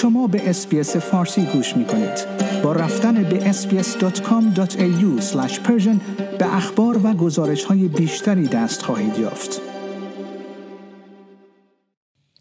[0.00, 2.26] شما به اسپیس فارسی گوش می کنید.
[2.62, 5.34] با رفتن به sbs.com.au
[6.38, 9.60] به اخبار و گزارش های بیشتری دست خواهید یافت.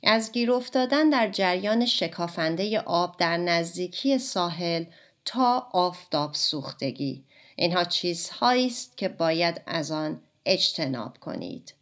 [0.03, 4.83] از گیر افتادن در جریان شکافنده آب در نزدیکی ساحل
[5.25, 7.23] تا آفتاب سوختگی
[7.55, 11.73] اینها چیزهایی است که باید از آن اجتناب کنید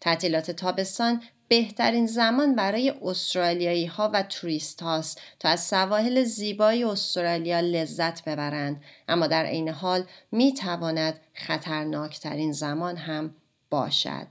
[0.00, 7.60] تعطیلات تابستان بهترین زمان برای استرالیایی ها و توریست هاست تا از سواحل زیبای استرالیا
[7.60, 13.34] لذت ببرند اما در عین حال می تواند خطرناکترین زمان هم
[13.70, 14.26] باشد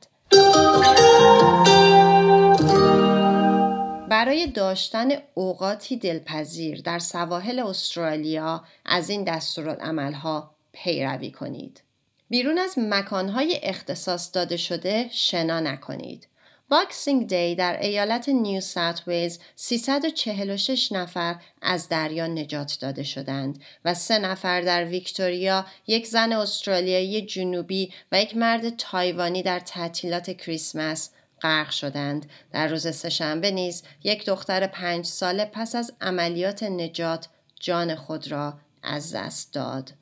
[4.10, 11.82] برای داشتن اوقاتی دلپذیر در سواحل استرالیا از این دستورالعملها پیروی کنید.
[12.30, 16.28] بیرون از مکانهای اختصاص داده شده شنا نکنید.
[16.72, 23.94] Boxing Day در ایالت نیو ساوت ویلز 346 نفر از دریا نجات داده شدند و
[23.94, 31.10] سه نفر در ویکتوریا یک زن استرالیایی جنوبی و یک مرد تایوانی در تعطیلات کریسمس
[31.42, 32.26] غرق شدند.
[32.52, 37.28] در روز سهشنبه نیز یک دختر پنج ساله پس از عملیات نجات
[37.60, 39.94] جان خود را از دست داد.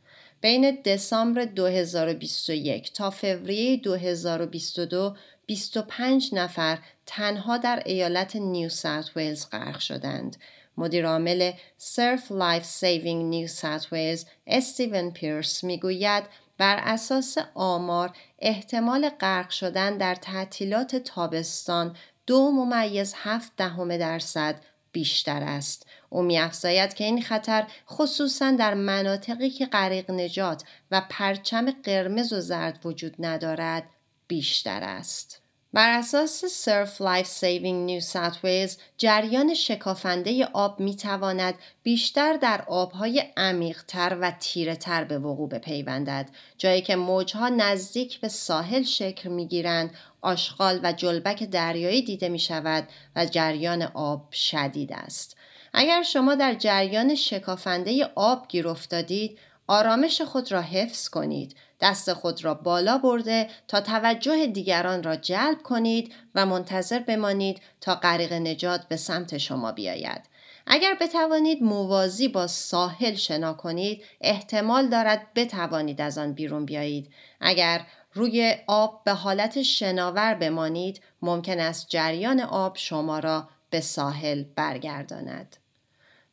[0.41, 5.15] بین دسامبر 2021 تا فوریه 2022
[5.49, 10.37] 25 نفر تنها در ایالت نیو ساوت ویلز غرق شدند.
[10.77, 16.23] مدیر عامل Surf Life Saving نیو ساوت ویلز استیون پیرس می‌گوید
[16.57, 21.95] بر اساس آمار احتمال غرق شدن در تعطیلات تابستان
[22.27, 24.55] دو ممیز هفت دهم درصد
[24.91, 25.87] بیشتر است.
[26.09, 32.39] او میافزاید که این خطر خصوصا در مناطقی که غریق نجات و پرچم قرمز و
[32.39, 33.83] زرد وجود ندارد
[34.29, 35.41] بیشتر است.
[35.73, 42.63] بر اساس Surf Life Saving نیو ساوت ویلز جریان شکافنده آب می تواند بیشتر در
[42.67, 49.29] آبهای عمیقتر و تیره تر به وقوع بپیوندد جایی که موجها نزدیک به ساحل شکل
[49.29, 49.91] می گیرند
[50.21, 55.37] آشغال و جلبک دریایی دیده می شود و جریان آب شدید است
[55.73, 59.39] اگر شما در جریان شکافنده آب گیر افتادید
[59.69, 61.55] آرامش خود را حفظ کنید.
[61.81, 67.95] دست خود را بالا برده تا توجه دیگران را جلب کنید و منتظر بمانید تا
[67.95, 70.21] غریق نجات به سمت شما بیاید.
[70.67, 77.11] اگر بتوانید موازی با ساحل شنا کنید احتمال دارد بتوانید از آن بیرون بیایید.
[77.39, 84.43] اگر روی آب به حالت شناور بمانید ممکن است جریان آب شما را به ساحل
[84.55, 85.57] برگرداند.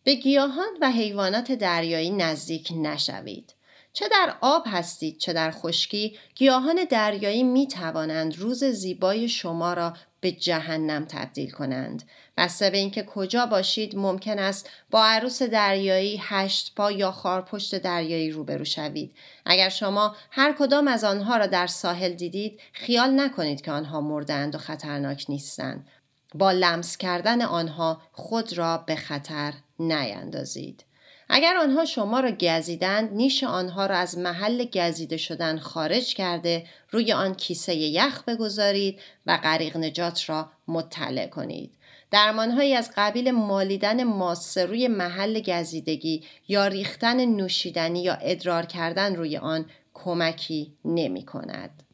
[0.06, 3.54] به گیاهان و حیوانات دریایی نزدیک نشوید.
[3.92, 9.96] چه در آب هستید چه در خشکی گیاهان دریایی می توانند روز زیبای شما را
[10.20, 12.02] به جهنم تبدیل کنند.
[12.36, 18.30] بسته به اینکه کجا باشید ممکن است با عروس دریایی هشت پا یا خارپشت دریایی
[18.30, 19.14] روبرو شوید.
[19.46, 24.54] اگر شما هر کدام از آنها را در ساحل دیدید خیال نکنید که آنها مردند
[24.54, 25.88] و خطرناک نیستند.
[26.34, 30.84] با لمس کردن آنها خود را به خطر نیندازید
[31.28, 37.12] اگر آنها شما را گزیدند نیش آنها را از محل گزیده شدن خارج کرده روی
[37.12, 41.74] آن کیسه یخ بگذارید و غریق نجات را مطلع کنید
[42.10, 49.36] درمانهایی از قبیل مالیدن ماسه روی محل گزیدگی یا ریختن نوشیدنی یا ادرار کردن روی
[49.36, 51.85] آن کمکی نمی کند.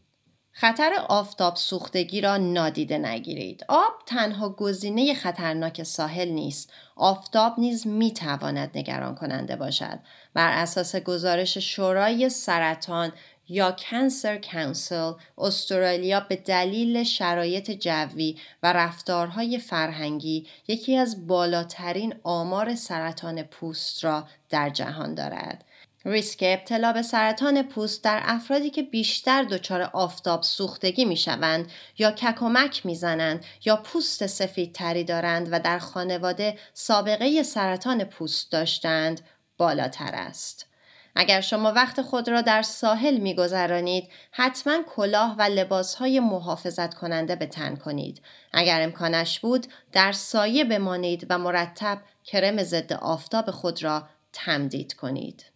[0.54, 3.64] خطر آفتاب سوختگی را نادیده نگیرید.
[3.68, 6.72] آب تنها گزینه خطرناک ساحل نیست.
[6.96, 9.98] آفتاب نیز می تواند نگران کننده باشد.
[10.34, 13.12] بر اساس گزارش شورای سرطان
[13.48, 22.74] یا کنسر کانسل استرالیا به دلیل شرایط جوی و رفتارهای فرهنگی یکی از بالاترین آمار
[22.74, 25.64] سرطان پوست را در جهان دارد.
[26.04, 32.10] ریسک ابتلا به سرطان پوست در افرادی که بیشتر دچار آفتاب سوختگی می شوند یا
[32.10, 39.21] ککمک می زنند یا پوست سفید تری دارند و در خانواده سابقه سرطان پوست داشتند
[39.59, 40.66] بالاتر است.
[41.15, 46.94] اگر شما وقت خود را در ساحل می گذرانید، حتما کلاه و لباس های محافظت
[46.94, 48.22] کننده به تن کنید.
[48.53, 55.52] اگر امکانش بود، در سایه بمانید و مرتب کرم ضد آفتاب خود را تمدید کنید.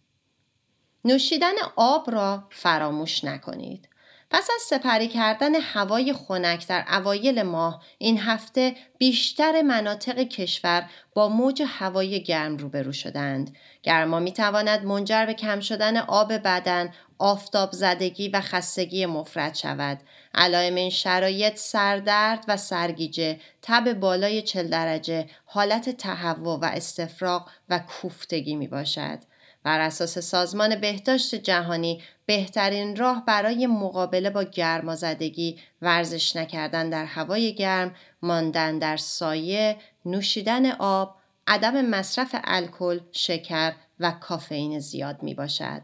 [1.05, 3.89] نوشیدن آب را فراموش نکنید.
[4.29, 11.29] پس از سپری کردن هوای خنک در اوایل ماه این هفته بیشتر مناطق کشور با
[11.29, 13.55] موج هوای گرم روبرو شدند.
[13.83, 19.99] گرما می تواند منجر به کم شدن آب بدن، آفتاب زدگی و خستگی مفرد شود.
[20.35, 27.79] علائم این شرایط سردرد و سرگیجه، تب بالای چل درجه، حالت تهوع و استفراغ و
[27.79, 29.19] کوفتگی می باشد.
[29.63, 37.55] بر اساس سازمان بهداشت جهانی بهترین راه برای مقابله با گرمازدگی ورزش نکردن در هوای
[37.55, 41.15] گرم، ماندن در سایه، نوشیدن آب،
[41.47, 45.81] عدم مصرف الکل، شکر و کافئین زیاد می باشد.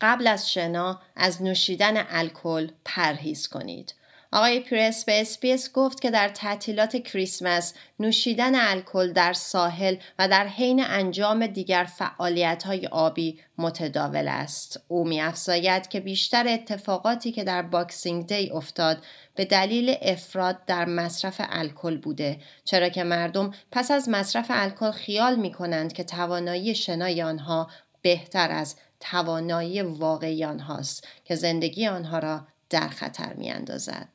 [0.00, 3.94] قبل از شنا از نوشیدن الکل پرهیز کنید.
[4.32, 10.46] آقای پیرس به SBS گفت که در تعطیلات کریسمس نوشیدن الکل در ساحل و در
[10.46, 14.80] حین انجام دیگر فعالیت های آبی متداول است.
[14.88, 19.02] او می افزاید که بیشتر اتفاقاتی که در Boxing Day افتاد
[19.34, 25.36] به دلیل افراد در مصرف الکل بوده چرا که مردم پس از مصرف الکل خیال
[25.36, 27.70] می کنند که توانایی شنای آنها
[28.02, 34.08] بهتر از توانایی واقعی آنهاست که زندگی آنها را در خطر می اندازد.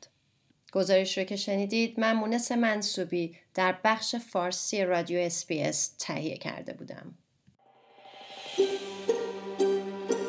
[0.72, 7.14] گزارش رو که شنیدید من مونس منصوبی در بخش فارسی رادیو اسپیس تهیه کرده بودم.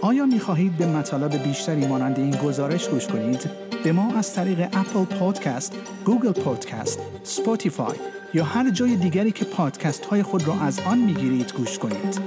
[0.01, 3.50] آیا می خواهید به مطالب بیشتری مانند این گزارش گوش کنید؟
[3.83, 5.74] به ما از طریق Apple Podcast،
[6.06, 7.97] Google Podcast، Spotify
[8.33, 12.19] یا هر جای دیگری که پادکست های خود را از آن می گیرید گوش کنید.